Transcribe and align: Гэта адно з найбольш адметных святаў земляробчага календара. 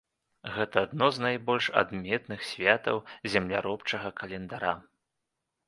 Гэта 0.53 0.77
адно 0.87 1.09
з 1.17 1.23
найбольш 1.25 1.67
адметных 1.83 2.47
святаў 2.53 2.97
земляробчага 3.35 4.09
календара. 4.25 4.77